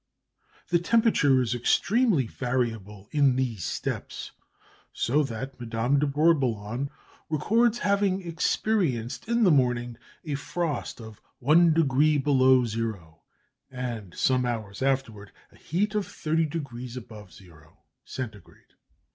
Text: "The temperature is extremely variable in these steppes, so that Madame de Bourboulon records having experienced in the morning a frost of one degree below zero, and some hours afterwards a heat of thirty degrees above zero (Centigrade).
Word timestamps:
"The 0.71 0.79
temperature 0.79 1.43
is 1.43 1.53
extremely 1.53 2.25
variable 2.25 3.07
in 3.11 3.35
these 3.35 3.63
steppes, 3.63 4.31
so 4.91 5.21
that 5.21 5.59
Madame 5.59 5.99
de 5.99 6.07
Bourboulon 6.07 6.89
records 7.29 7.77
having 7.77 8.25
experienced 8.27 9.27
in 9.29 9.43
the 9.43 9.51
morning 9.51 9.97
a 10.25 10.33
frost 10.33 10.99
of 10.99 11.21
one 11.37 11.71
degree 11.71 12.17
below 12.17 12.65
zero, 12.65 13.21
and 13.69 14.15
some 14.15 14.43
hours 14.43 14.81
afterwards 14.81 15.33
a 15.51 15.55
heat 15.57 15.93
of 15.93 16.07
thirty 16.07 16.47
degrees 16.47 16.97
above 16.97 17.31
zero 17.31 17.77
(Centigrade). 18.03 18.73